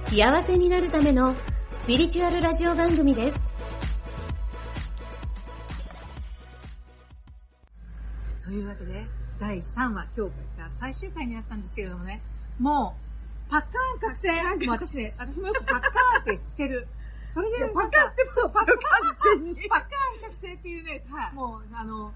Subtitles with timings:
[0.00, 1.34] 幸せになるための
[1.82, 3.40] スピリチュアルラジオ番組です。
[8.44, 9.06] というわけで、
[9.38, 12.22] 第3話、今日が最終回になったんですけれどもね、
[12.58, 12.96] も
[13.48, 14.32] う、パッカーン覚醒、
[14.66, 16.88] もう私ね、 私もよくパッカーンってしてる。
[17.32, 22.12] それで、パッカーンって、そう、パッカーンって、 パッカーン覚醒っていうね、もう、あの、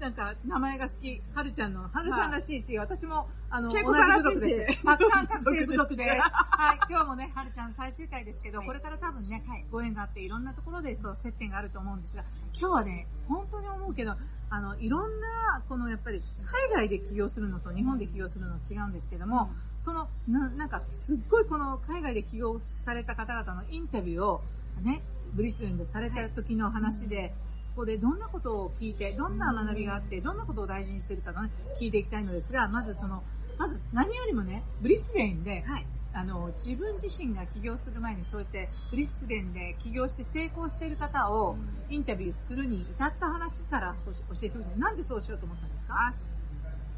[0.00, 1.22] なんか、名前が好き。
[1.34, 4.72] はるちゃんの、はるちゃんらしいし、私も、あの、同じ部族で。
[4.72, 4.78] す。
[4.82, 6.04] マッカン覚醒部族で。
[6.16, 6.20] す。
[6.20, 14.16] はい、今日もね、はるちゃん最終回ですけど、これから多分ね、ご縁があって、いろんなところでこう接点があると思うんですが、今日はね、本当に思うけど、
[14.50, 24.42] あの、いろんな、このやっぱり、海外で起業するのと日本で起業するのは違うんですけども、その、な、なんか、すっごいこの海外で起業された方々のインタビューを、
[24.82, 25.02] ね、
[25.34, 33.22] ブリスベンでされた時の話で、そこでどんなことを聞いて、どんな学びがあって、どんなことを大事にしてるかのね、聞いていきたいのですが、まずその、
[33.58, 35.86] まず何よりもね、ブリスベンで、はい。
[36.16, 41.56] あの、自分自身が起業する前にそうやって、ブリスベンで起業して成功している方を
[41.90, 44.78] インタビューするに至った話から教えてほしい。
[44.78, 45.94] なんでそうしようと思ったんですか？
[45.98, 46.12] あ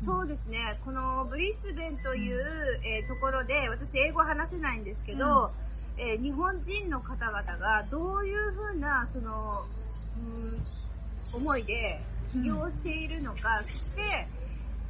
[0.04, 0.78] そうですね。
[0.84, 5.50] このブリスベンという、えーところで、私英語話せないんですけど、
[5.98, 9.64] えー日本人の方々がどういうふうな、その、
[10.16, 10.62] うん
[11.32, 12.00] 思いで
[12.32, 14.26] 起業しているのか、そして、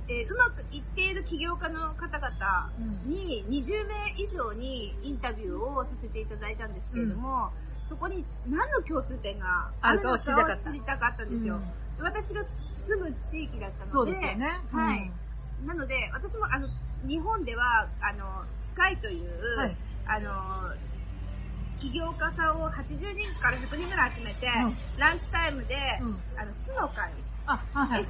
[0.08, 2.70] えーうまくいっている起業家の方々
[3.06, 7.50] に20名以上にインタビューをさせていただいたんですけれども、
[7.88, 10.22] そこに何の共通点があるのかを知
[10.72, 11.24] りたかった。
[11.24, 11.60] んですよ。
[11.98, 12.44] 私が
[12.86, 14.60] 住む地域だったので、そうですよね。
[14.70, 15.10] はい。
[15.64, 16.69] なので、私もあの、
[17.06, 19.76] 日本では、あの、スカイという、はい。
[20.06, 20.31] あの、
[21.78, 24.76] 起業家さんを80人から100人ぐらい集めて、うん。
[24.98, 26.16] ランチタイムで、うん。
[26.38, 27.12] あの、巣の会、
[27.47, 28.06] あ、はいはい。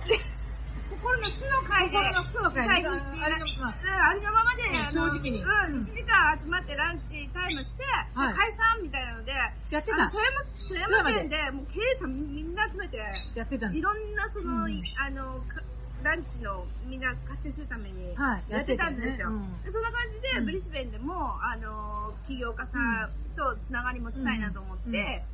[0.86, 2.68] 心の巣の会で、心の巣の会ね。
[2.68, 5.42] 会議してあれのまありのままで、あの正直に。
[5.42, 7.82] うん、1時間集まってランチタイムして、
[8.14, 8.34] はい。
[8.34, 10.10] 解散みたいなので、やってた。
[10.10, 12.96] 富山、富山県で、もう経営者みみんな集めて、
[13.34, 14.82] やってたいろんなその、うん。
[14.96, 15.60] あの、か
[16.06, 19.10] ランチのみんな活性するためにはいやってたんですよ。
[19.10, 25.24] やってたよねうんでそんな感じで、うんブリスベンでも、あの、起業家さんとつながり持ちたいなと思って、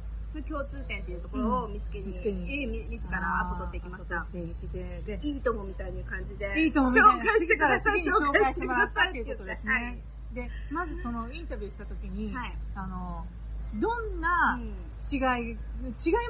[0.48, 4.26] 共通点っていうところを見つけに、見つけにえーみ自らアポ取ってきました。
[4.32, 6.64] いいともみたいな感じで。
[6.64, 8.00] いいと思うみたいな紹介してください。
[8.00, 9.72] 紹介してもらったっていうことですね。
[9.72, 9.98] はい
[10.32, 13.26] で、まずそのインタビューしたときに、はいあの、
[13.74, 14.74] どんなうん
[15.10, 15.56] 違い、違い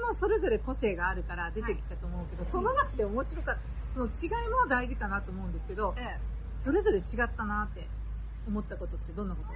[0.07, 3.61] もそれぞれ個性があるから出てきたと思うけど、その中で面白かった。
[3.95, 6.21] その違いも大事かなと思うんですけど、ええ。
[6.65, 7.05] それぞれ違っ
[7.37, 7.87] たなって
[8.47, 9.49] 思ったことってどんなこと？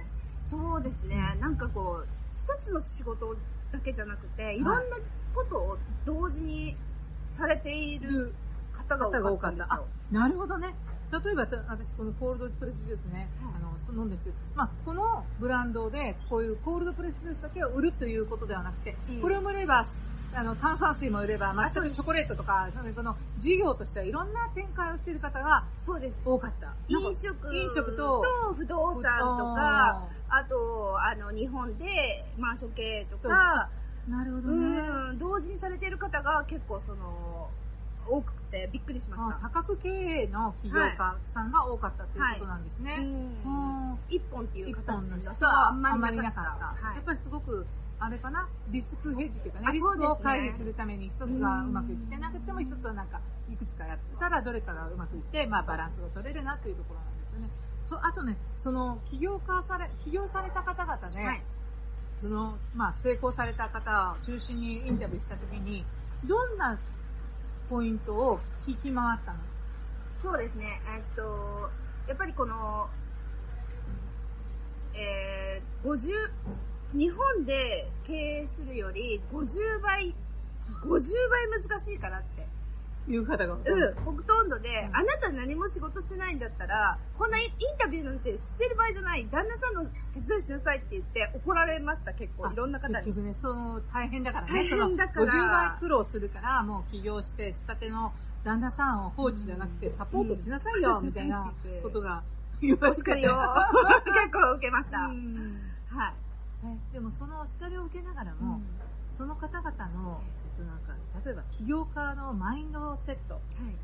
[0.49, 1.17] そうですね。
[1.39, 3.35] なんかこう、一つの仕事
[3.71, 4.59] だけじゃなくて、い。
[4.59, 4.97] ろんな
[5.33, 6.75] ことを同時に
[7.37, 8.33] されている
[8.73, 9.81] 方が多かった。
[10.11, 10.73] なるほどね。
[11.11, 19.21] 例えば、た私このコールドプレスジュースね、あの、飲んですけど、まあ、このブランドで、こういうコールドプレスジュースだけを売るということではなくて、うん。
[19.21, 19.85] これも売れば、
[20.33, 26.19] あの、炭酸水も売れば、あそう全くチョコレートとか、そのこの事業としてはいろんな展開をしている方がそうです。
[26.25, 26.73] 多かった。
[26.87, 28.23] 飲食飲食と
[28.55, 29.01] 不動産
[29.37, 31.85] とか、あと、あの、日本で
[32.37, 33.69] マンション経営とか、
[34.07, 35.13] なるほどうね。
[35.13, 37.49] ん、同時にされている方が結構その、
[38.09, 39.35] 多くてびっくりしました。
[39.35, 42.95] あ多角経営の起業家さんが多かったということなんですね。
[42.99, 46.45] うんうん一本っていう一形本の人人ははああんまりりなかっ。
[46.45, 46.87] たた。
[46.87, 47.65] はいやっぱりすごく、
[47.99, 53.19] あれかな、リスクヘッジっていうかね、リスクを回避するために一つがうまくいってなくても一つはなんか、
[53.51, 57.49] いくつかやってたらどれかがうまくいって、まあバランスが取れるなというところなんですよね。
[57.83, 61.41] そあとね、その起業家され、起業された方々で、はい。
[62.21, 65.85] その、まあ成功された方を中心にインタビューしたときに、
[66.27, 66.77] どんな
[67.69, 69.39] ポイントを聞き回ったの？
[70.21, 70.81] そうですね。
[70.93, 71.69] えっと、
[72.07, 72.89] やっぱりこの、
[74.93, 76.09] えー、50、
[76.93, 80.15] 日本で経営するより50倍、
[80.83, 82.47] 50倍難しいからって。
[83.09, 92.51] いう方が、うん、ほとんどで、うんあなた何も仕事してないんだったら、こんなインタビューなんてしてる場合じゃない、旦那さんの手伝いしなさいって言って怒られました、結構。
[92.51, 92.95] いろんな方に。
[93.05, 94.53] 結局ね、その大変だからね。
[94.53, 98.11] 大変だからその50倍苦労するから、もう起業して、したての
[98.43, 102.23] 旦那さんを放置じゃなくて、サポートしなさいよ、うんみたいなうんことが
[102.61, 103.31] 言われて確かによ。
[104.03, 104.97] 結構受けました。
[104.99, 106.26] うんはい。
[106.63, 108.59] ねでもそのお叱りを受けながらも、
[109.09, 110.21] その方々の、
[110.57, 110.93] えっとなんか、
[111.25, 113.41] 例えば起業家のマインドセット、はい。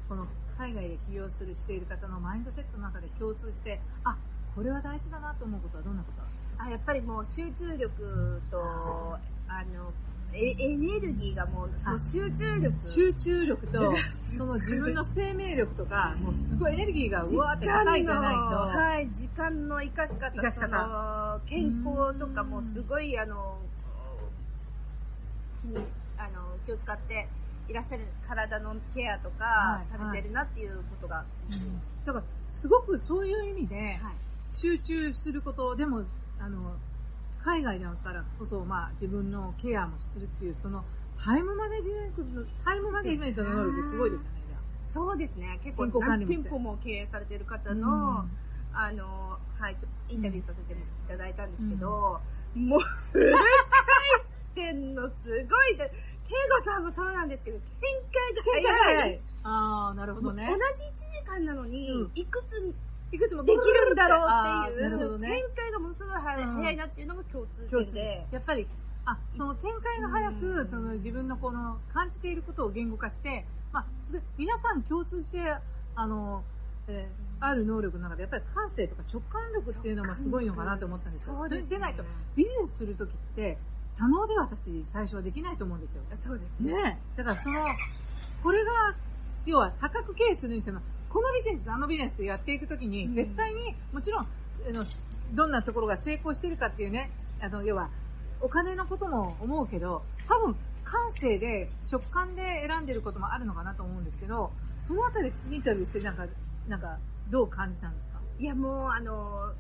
[0.07, 0.27] この
[0.57, 4.15] 海外で起業する、している方のマインドセットの中で共通して、あ、
[4.55, 6.21] これは大事だなと思うことはどんなこと
[6.63, 9.17] あ、やっぱりもう集中力と、
[9.47, 12.87] あの、えエネルギーがもう、その集中力。
[12.87, 13.93] 集中力と、
[14.37, 20.51] その自分の生命力とか、もうすごいエネルギーがうわーって高いじゃないと、はい、時間の生かし方、し方。
[20.51, 23.59] その健康とかもすごい、あの、
[25.61, 25.77] 気に、
[26.17, 27.27] あの、気を使って
[27.69, 31.23] いらっしゃる体のケアとかはいされてるなっていうことが、
[32.05, 33.97] だから、すごくそういう意味で、はい。
[34.51, 36.03] 集中すること、でも、
[36.39, 36.75] あの、
[37.43, 40.83] 海外だからこそ、まあ、自分のケアもするっていう、その、
[41.23, 44.59] タイムマネジメントの、タイムマネジメントの能力ってすごいですよね、じゃあ
[44.91, 45.59] そうですね。
[45.63, 48.31] 結構健康管理もして何店舗も経営されてる方の、うん
[48.75, 49.77] あの、はい、
[50.09, 50.75] インタビューさせてい
[51.07, 52.19] ただいたんですけど、
[52.55, 52.79] もう、
[53.11, 55.89] フル回転のすごいで、
[56.27, 57.67] ケイゴさんもそうなんですけど、展
[58.51, 59.21] 開が早い。
[59.43, 60.47] ああ、なるほどね。
[60.47, 62.73] 同じ1時間なのに、うんいくつ
[63.13, 68.27] いくつもできるんだろうあっていう、ね展開がものすごい早い,、うん早いなっていうのが共通点で。
[68.31, 68.67] やっぱり、
[69.05, 75.39] あ、その展開が早うく、んその自分のこの感じていることを言語化して、まあ、それ皆さん共通して、
[75.95, 76.43] あの、
[76.87, 81.35] えーある能力の中で、やっぱり感性とか直感力っていうのもすごいのかなと思ったんですよ。
[81.35, 81.71] そうです、ね。
[81.71, 82.03] でないと、
[82.37, 83.57] ビジネスするときって、
[83.89, 86.03] 左脳では私最初はできないと思うんですよ。
[86.15, 86.73] そうですね。
[86.73, 87.17] ねえ。
[87.17, 87.59] だからその、
[88.41, 88.71] これが、
[89.45, 90.79] 要は多角経営するにしても、
[91.13, 93.13] このビジネス、あのビジネスでやっていくときに、うん。
[93.13, 94.27] 絶対に、もちろん、あ
[94.71, 94.83] の、
[95.33, 97.89] どんなところが成功してるかっていうね、あの、要は、
[98.41, 106.25] お金のことも思うけど、多分、感性で、直感で選んでることもあるのかなと思うんですけど、そのあたりインタビューして、なんか、
[106.67, 106.97] なんか、
[107.29, 108.19] どう感じたんですか？
[108.39, 109.53] いや、もう、あの、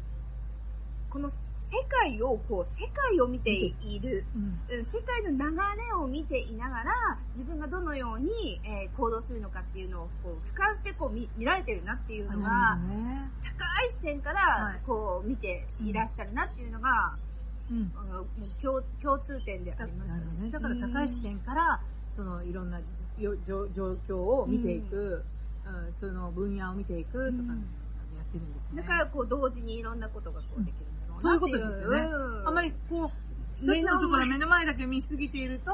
[1.09, 1.31] この
[1.73, 4.25] 世界を、こう、世界を見ている。
[4.35, 4.43] うん。
[4.69, 5.37] うん世界の流
[5.81, 13.31] れを見ていながら、自分がどのように、えー行動するのかっていうのを、こう、俯瞰してこう見見られてるなっていうのが、ね。
[13.43, 17.17] 高い視点かはらい、こう、見ていらっしゃるなっていうのが、
[17.71, 17.91] うん。
[17.95, 18.25] あの
[18.61, 20.19] 共共通点であります。
[20.19, 20.51] ほどね。
[20.51, 21.81] だから高い視点から、
[22.15, 22.79] そのいろんな
[23.17, 25.23] よ状状況を見ていく、
[25.65, 27.65] うんその分野を見ていくとか、うん
[28.15, 28.81] やってるんですね。
[28.81, 31.21] だから、こう、同時にいろんなことがこうできるろう。
[31.21, 31.49] そういうこ。
[31.49, 31.99] とですよね。
[32.01, 32.47] うん。
[32.47, 33.09] あまりこう、
[33.55, 35.71] 一つのところ目の前だけ見すぎていると、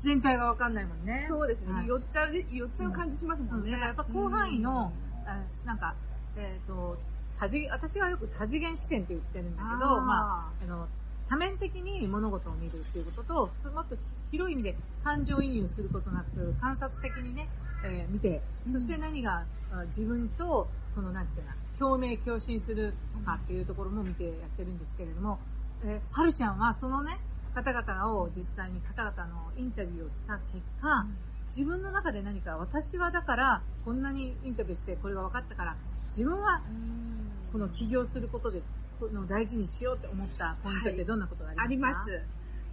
[0.00, 1.26] 全体がわかんないもんね。
[1.28, 1.86] そうですね、はい。
[1.86, 3.72] 寄っちゃう、寄っちゃう感じしますもんね。
[3.72, 4.92] だからやっぱ広範囲の、
[5.26, 5.94] あなんか、
[6.36, 6.96] えっ、と、
[7.38, 10.86] 多次、私はよく多次元視点って言ってるんだけど、まあ、あの、
[11.28, 13.96] 多面的に物事を見るっていうことと、もっと
[14.30, 17.48] 広い意味で感情移入することなく、観察的にね、
[17.86, 25.38] えー見て、そして何が、あ自分と、このなんていうかな、共鳴共振するとかっていうところも見てやってるんですけれども、
[25.84, 27.18] えーはるちゃんはそのね、
[27.54, 31.06] 方々を実際に方々のインタビューをした結果、
[31.48, 35.76] 自分の中で何か私はだからこんなにインタビューしてこれが分かったから
[36.10, 36.60] 自分は
[37.52, 38.60] この起業することで
[38.98, 42.22] この大事にしようって思ったポイントってどんなことがありますか、ありま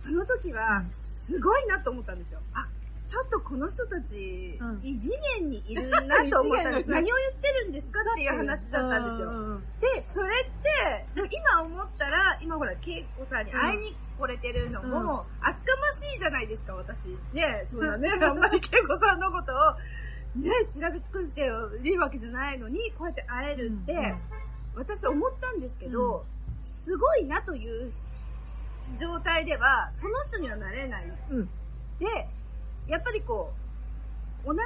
[0.02, 0.08] す。
[0.08, 0.84] その時は、
[1.16, 2.40] すごいなと思ったんですよ。
[2.54, 2.68] あ、
[3.06, 5.10] ちょっとこの人たち、うん異次
[5.40, 6.90] 元にいるなと思ったんです。
[6.90, 8.00] 何を言ってるんですか？
[8.00, 9.32] っていう話だったんですよ。
[9.32, 9.62] よ。
[9.82, 17.10] で、それって、今思ったら、今ほら、ケイコさんに会いに来れてるのも、うん厚かましいじゃないですか、私。
[17.34, 21.46] ね、そんなね、あんまりケイコさんのことを、ね、調べ尽くしてい
[21.92, 24.16] るわけじゃないのに、こうやって会えるって、
[24.76, 26.26] 私思ったんですけど、
[26.62, 27.92] すごいなという
[29.00, 31.12] 状態では、その人にはなれない。
[31.32, 31.50] うん。
[32.00, 32.08] で、
[32.88, 33.54] やっぱりこ
[34.46, 34.60] う、同じ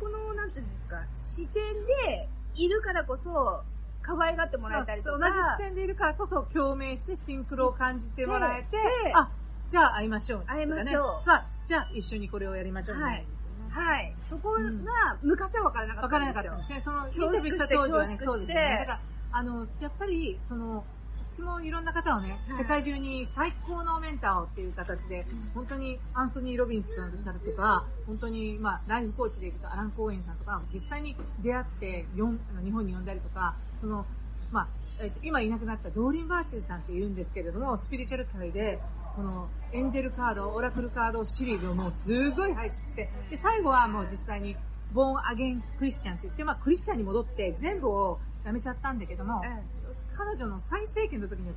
[0.00, 1.62] この、なんていうんですか、視点
[2.06, 3.62] でいるからこそ、
[4.02, 5.18] 可愛がってもらえたりとか。
[5.18, 9.30] 同じ視点でいるからこそ共鳴してシンクロを感じてもらえてで、あ、
[9.68, 13.26] じゃあ会いましょう、会いましょうさあ、じゃあ一緒にこれをやりましょうみたい。
[13.70, 14.14] はい。
[14.28, 16.52] そこが、昔は分からなかわからったんですよ。
[16.52, 16.80] なかったんですね。
[16.80, 18.76] その、インタビューした当時はね、そうですよね。
[18.80, 19.00] だから、
[19.32, 20.84] あの、やっぱり、その、
[21.38, 22.58] 私もいろんな方をね、はい。
[22.58, 34.04] 世界中に最高のメンターをっていう形で、本当にアンソニー・ロビンスさんとか、本当に、まあ、ライフコーチでいくとアラン・コーエンさんとか、実際に出会って、よんあの日本に呼んだりとか、その、
[34.50, 34.68] まあ、
[35.00, 38.80] えっと今いなくなったドーリン・バーチューさんって言うんですけれども、スピリチュアル界で、
[39.14, 44.56] このエンジェルカード、オラクルカードシリーズをもうすごい配信して、で、最後はもう実際に、
[44.92, 49.40] ボーンアゲンクリスチャンって言って、まあクリスチャンに戻って全部をやめちゃったんだけども、
[50.16, 51.54] 彼女の最盛期の時には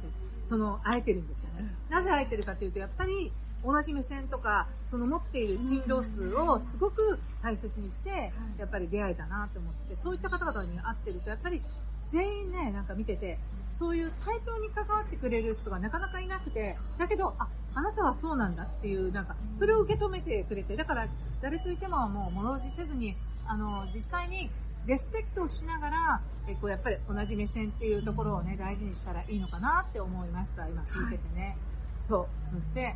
[0.50, 1.74] その、会えてるんですよね。
[1.90, 3.32] なぜ会えてるかというと、やっぱり
[3.64, 11.62] 同じ目線とか、その持っている振動数をすごく大切にして、やっぱり出会えたなと思って、そういった方々に会ってると、やっぱり
[12.08, 13.40] 全員ね、なんか見てて、
[13.74, 21.08] そういう対等に関わってくれる人がなかなかいなくて、だけど、あ、あなたはそうなんだっていう、なんか、それを受け止めてくれて、だから、
[21.42, 23.16] 誰といてももう物おじせずに、
[23.48, 24.50] あの、実際に、
[24.86, 30.68] レスペクトをしながら、えこうやっぱり同じ目線っていうところをね、大事にしたらいいのかなって思いました。
[30.68, 31.42] 今聞いててね。
[31.42, 31.56] はい、
[32.00, 32.28] そう。
[32.50, 32.96] そして、え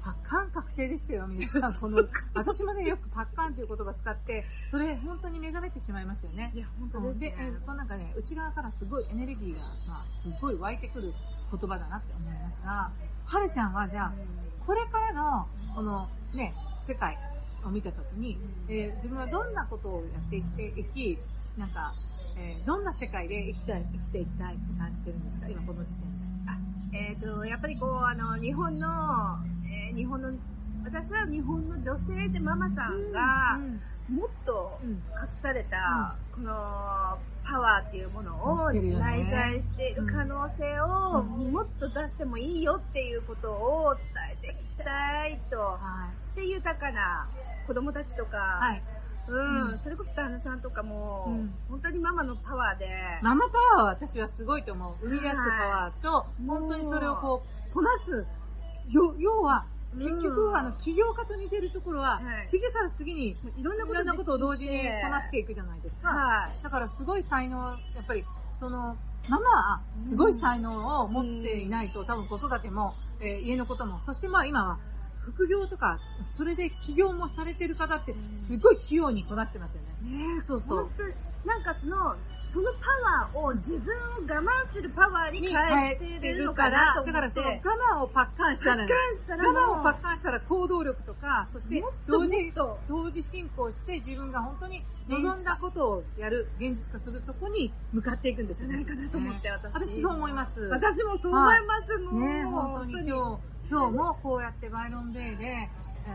[0.00, 1.74] ー、パッカン覚醒でしたよ、皆さん。
[1.74, 2.02] この、
[2.34, 6.52] 私もね、よくパッカンという言葉使って、それ本当に目覚めてしまいますよね。
[6.54, 7.34] いや、本当ですね。
[7.66, 11.12] で、なんかね、内側からすごいエネルギーが、まあ、すごい湧いてくる
[11.50, 12.90] 言葉だなって思いますが、
[13.24, 14.12] はるちゃんはじゃあ、
[14.66, 17.18] これからの、このね、世界、
[17.64, 18.38] を見たときに、
[18.68, 21.18] えー、自分はどんなことをやっていっていき、
[21.58, 21.94] なんか、
[22.36, 25.48] えー、どんな世界で生きたい、生きていきたいって感じてるんですか？
[25.48, 26.16] 今この時点で。
[26.48, 26.58] あ、
[26.92, 28.88] えっ、ー、と、やっぱりこう、あの、日本の、
[29.66, 30.32] えー、日本の、
[30.84, 33.58] 私は日本の女性でママさんが、
[34.08, 34.98] もっと隠
[35.40, 45.78] された、この、パワーっていうものを内在している可能性をもっと出してもいいよっていうことを伝えていきたいと。
[46.36, 47.28] で、豊かな
[47.66, 48.82] 子供たちとか、はい。
[49.28, 52.88] うん、うん、それこそ旦那さんとかも、うん、本当にママのパワーで。
[53.22, 54.96] ママパワーは私はすごいと思う。
[55.00, 58.26] 生み出すパワーと、はい、本当にそれをこう、こなす。
[58.90, 59.64] 要要は、
[59.94, 66.08] 結局、あの、起業家と似てるところは、はい、次から次に、いろんなことなことを同時にこなしていくじゃないですか。
[66.08, 66.62] はい。
[66.62, 67.58] だからすごい才能、
[67.94, 68.96] やっぱり、その、
[69.28, 74.78] ママは、すごい才能を持っていないと、多分子育ても、えー、家のことも、そしてまあ今は、
[75.24, 75.98] 副業とか、
[76.36, 80.36] それで起業もされてる方って、すごい器用にこなしてますよね。
[80.38, 80.90] ねそうそう。
[81.44, 82.16] なんかその、
[82.52, 87.04] そのパワーを自分を我慢するパワーに変えてるのかなと。
[87.06, 87.60] だからその我
[87.98, 92.52] 慢をパッカンしたら、パッカンしたら我慢をパッカンしたら行動力とか、そして同時、
[92.86, 98.84] 同時進行して自分が本当に望んだことをやる、現実化するとこに向かっていくんですよね。
[98.84, 99.74] かなと思って、私。
[99.74, 100.60] 私そう思います。
[100.60, 102.20] 私もそう思います、もう。
[102.20, 103.51] ね本当に今日。
[103.72, 105.68] 今日もこうやってバイロンベイで、え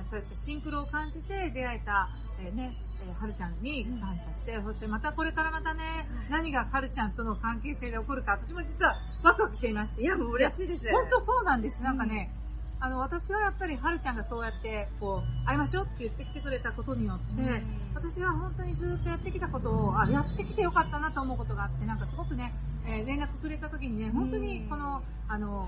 [0.08, 2.08] そうやってシンクロを感じて出会えた、
[2.40, 5.82] えー、ね、えー、はるちゃんに感謝して、そしてまたこれからまたね、
[6.30, 10.00] 何がはるちゃんとの関係性で起こるか、私も実はワクワクしています。
[10.00, 10.88] いや、もう嬉しいです。
[10.92, 11.82] 本当そうなんです。
[11.82, 12.30] なんかね、
[12.78, 17.64] うん、あの、私はやっぱりはるちゃんがそうやって、こう、会いましょうって言ってきてくれたことによって、うん、
[17.96, 22.52] 私が本当にずっとやってきたことを、あ、やってきてよかったなと思うことがあって、なんかすごくね、
[22.86, 25.68] えー、連絡くれた時にね、本当にこの、あの、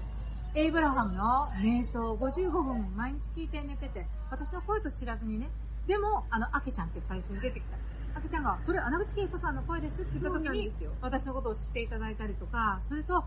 [0.55, 5.47] エイブラハムの瞑想55分毎日聞いて寝てて、私の声と知らずにね、
[5.87, 7.77] でも、あの、アケちゃんって最初に出てきた。
[8.17, 13.23] アケちゃんが、それ穴口恵子さんの声ですって言った時に、私のことを知っていただいたりとか、それと、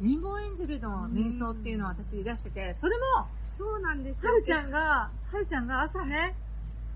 [0.00, 6.34] レインボーエンジェルの瞑想っていうのを私出してて、それも、そうなんですはるちゃんが、はるちゃんが朝ね、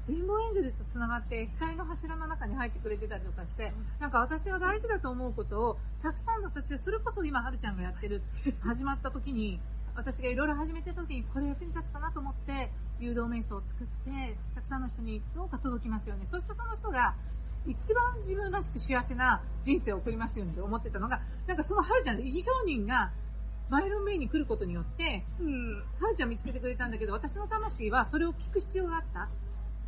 [0.09, 8.23] レインボーエンジェルと繋がって光の柱の中に入ってくれてたりとかして、なんか私が大事だと思うことを、たくさんの人たちが、それこそ今はるちゃんがやってる、
[8.63, 9.61] 始まった時に、
[9.97, 12.71] 私がいろいろ始めた時にこれ役に立つかなと思って、
[13.01, 16.27] 誘導瞑想を作って、たくさんの人にどうか届きますよね。
[16.27, 17.15] そしてその人が、
[17.67, 23.11] 一番自分らしく幸せな人生を送りますようにと思ってたのが、なんかそのはるちゃん、異常人が、
[23.69, 29.29] バイロンメイに来ることによって、うん、はるちゃん見つけてくれたんだけど、私の魂はそれを聞く必要があった。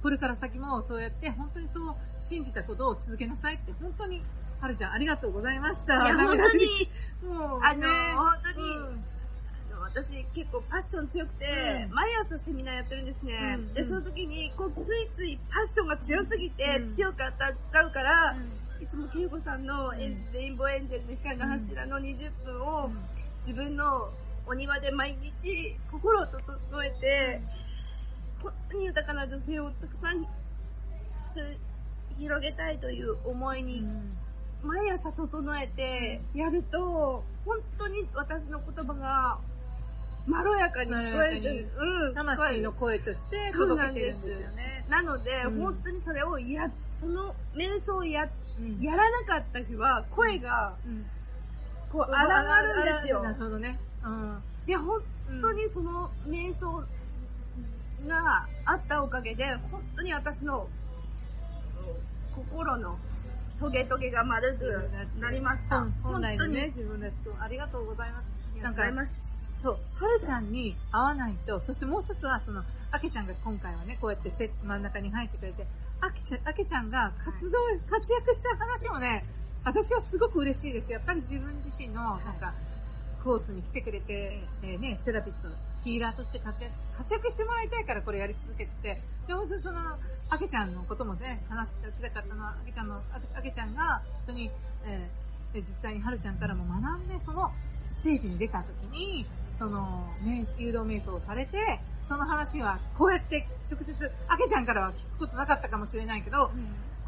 [0.02, 4.22] これから先もそうやって本当にそう信じたことを続けなさいって本当に、
[4.60, 5.94] はるちゃんありがとうございました。
[5.94, 6.88] いや、本当に、
[7.22, 9.04] もう、あの、本当に、うん。
[9.80, 11.46] 私結構パッション強くて、
[11.88, 13.56] うん、毎朝セミナーやってるんですね。
[13.56, 18.36] うん、で、その時に、こう、ついついパッションが強すぎて、強く当たっちゃうから、
[18.80, 22.90] いつもケイゴさんのレインボーエンジェルの光の柱の20分を、
[23.46, 24.10] 自分の
[24.46, 27.40] お庭で毎日心を整えて、
[28.42, 30.26] 本当に豊かな女性をたくさん
[32.18, 33.86] 広げたいという思いに、
[34.62, 39.38] 毎朝整えてやると、本当に私の言葉が
[40.28, 41.68] まろやかに聞こえる。
[41.78, 42.14] うん。
[42.14, 44.84] 魂の声として届けてるんですよね。
[44.88, 48.28] なので、うん、本当にそれをや、その瞑想をや、
[48.58, 51.06] うん、やらなかった日は、声が、うん、
[51.90, 53.22] こう、上がるんですよ。
[53.22, 53.78] なるほどね。
[54.04, 54.42] うん。
[54.66, 55.00] いや、本
[55.40, 56.84] 当にその瞑想
[58.06, 60.68] があったおかげで、本当に私の
[62.34, 62.98] 心の
[63.60, 65.84] トゲトゲが丸くなりました。
[66.02, 67.16] 本来のね、自分です。
[67.40, 68.28] ありがとうございます。
[68.62, 68.82] なんか、
[69.62, 69.78] そう、は
[70.14, 75.66] るちゃんに会わないと、そしてもう一つは、その、あけちゃんが今回はね、こうやってセ真ん中に入ってくれて、
[76.00, 77.58] あけちゃん、あけちゃんが活動、
[77.90, 79.24] 活躍した話もね、
[79.64, 80.92] 私はすごく嬉しいです。
[80.92, 82.54] やっぱり自分自身の、なんか、
[83.24, 85.48] コースに来てくれて、えー、ね、セラピスト、
[85.84, 89.78] ヒーラーとして活躍、活躍してもらいたいからこれやり続けて、で、本当にその、
[90.30, 94.50] あけちゃんのこともね、話してたかったのは、あけちゃんの、あけちゃんが、本当に、
[94.84, 97.50] えーで実際にはるちゃんからも学んで、その
[97.90, 99.26] ステージに出た時に、
[99.58, 103.92] その、ね、誘導瞑想をされて、その話はこうやって直接、
[104.28, 106.50] あけちゃんからは聞くことなかったかもしれないけど、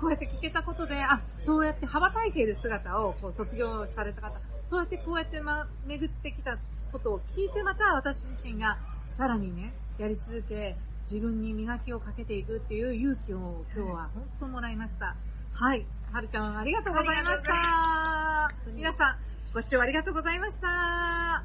[0.00, 6.58] こうやって聞けたことで、あ、そうやって羽ばたいている姿をこう卒業された方、そうやってこうやってま、巡ってきた
[6.92, 10.76] ことを聞いてまた私自身がさらにね、やり続け、
[11.10, 15.16] 自分に磨きをかけていくっていう勇気を今日は本当もらいました。
[15.52, 15.84] はい。
[16.12, 18.50] はるちゃんありがとうございました。
[18.74, 19.18] 皆さん、
[19.52, 21.44] ご視聴ありがとうございました。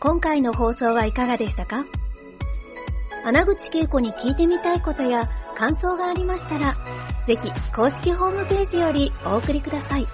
[0.00, 1.84] 今回の放送はいかがでしたか？
[3.24, 6.74] 穴口恵子に聞いてみたいことや感想がありましたら、
[7.26, 10.06] ぜひ公式ホームページよりお送りください。